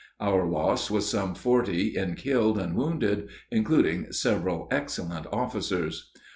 [0.19, 6.11] Our loss was some forty in killed and wounded, including several excellent officers.